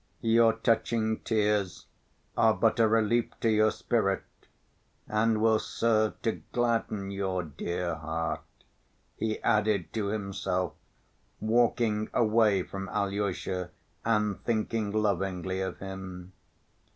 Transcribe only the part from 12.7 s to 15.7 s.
Alyosha, and thinking lovingly